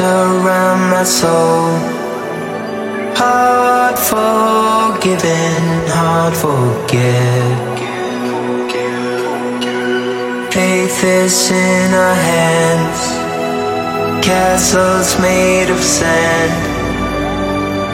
[0.00, 1.70] around my soul.
[3.16, 7.72] Hard forgiving, hard forget.
[10.52, 13.00] Faith is in our hands,
[14.24, 16.52] castles made of sand.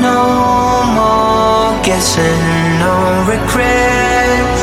[0.00, 0.20] No
[0.98, 2.44] more guessing,
[2.84, 2.94] no
[3.32, 4.57] regrets.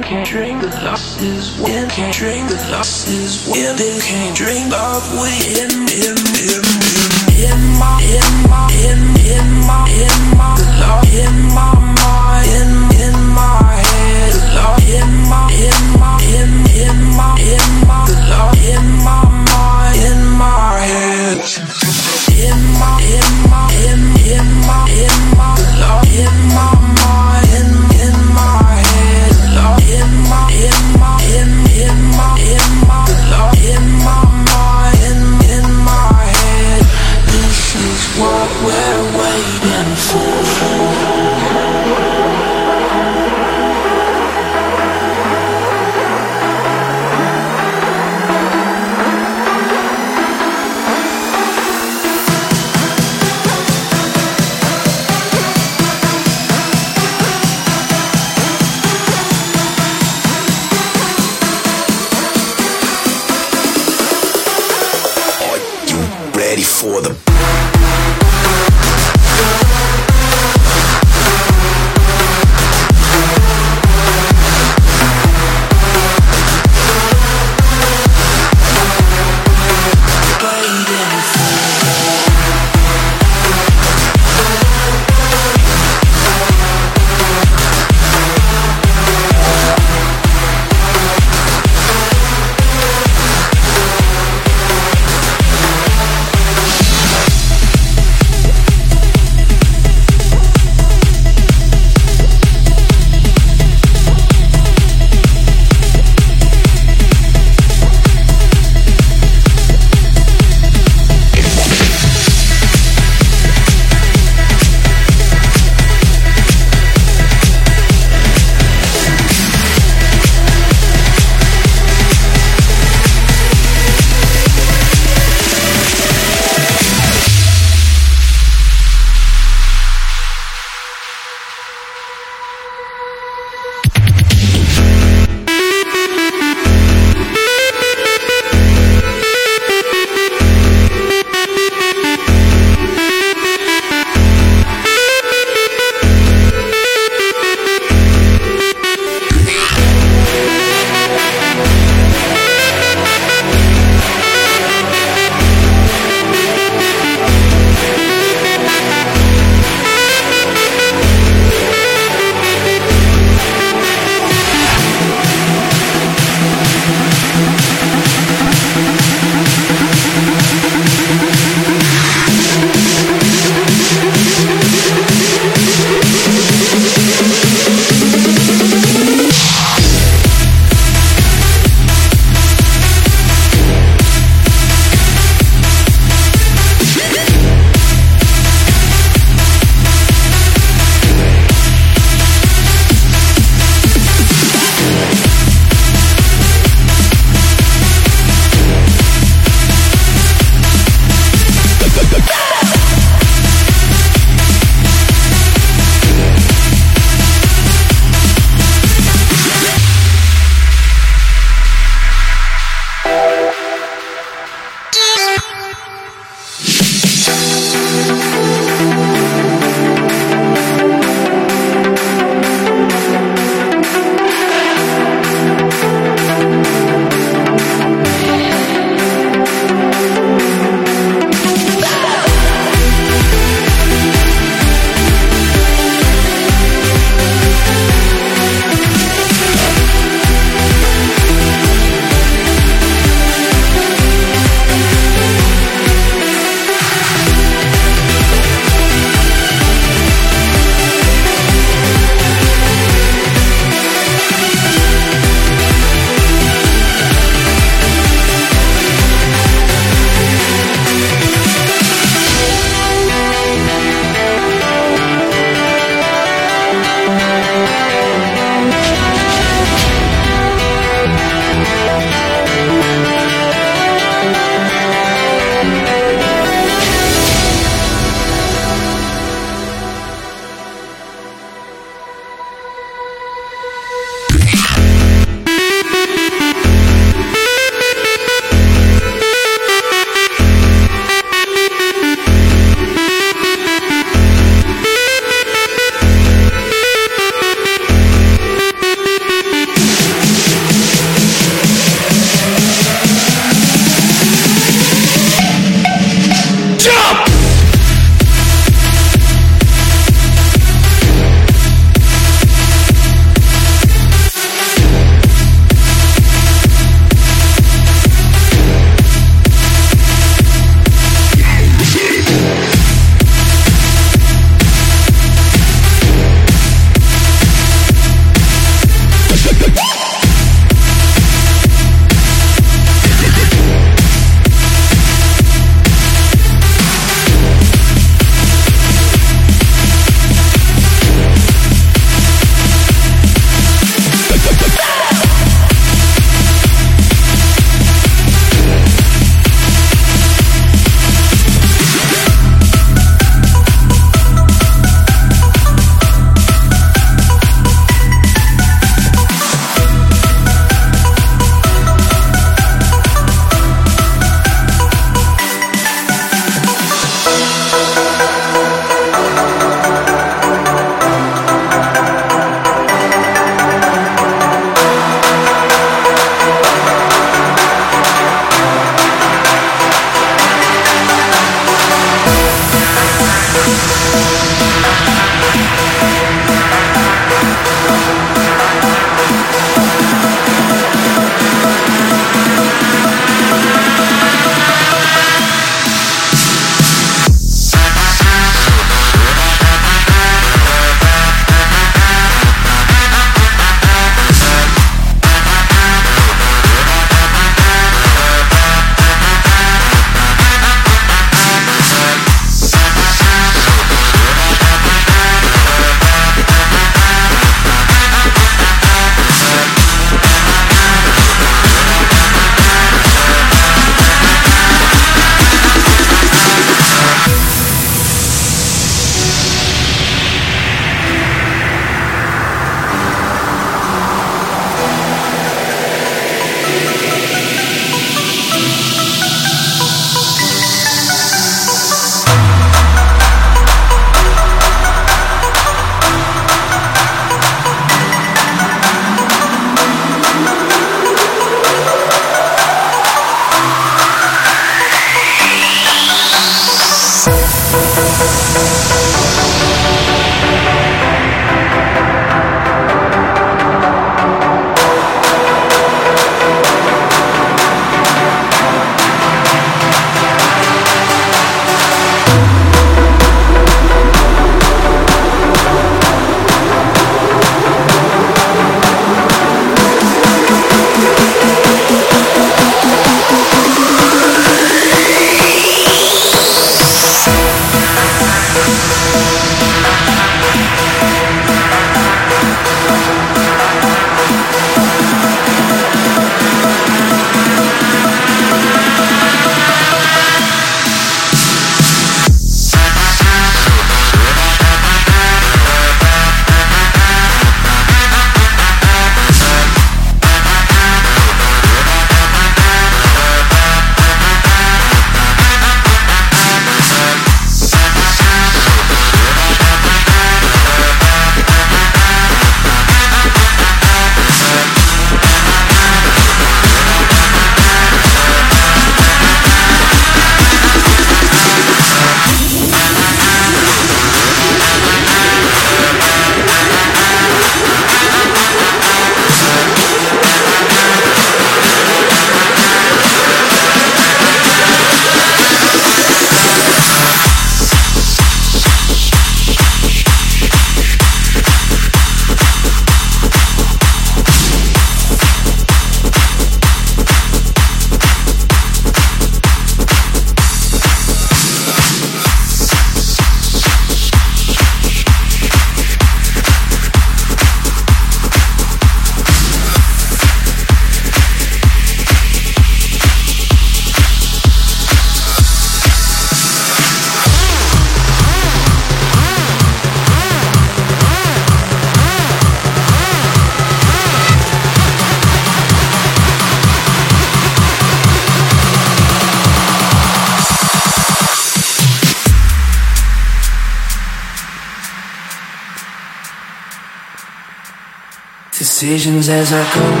[599.31, 600.00] As I go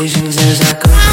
[0.00, 1.09] Decisions as I go.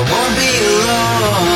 [0.00, 1.49] I won't be alone.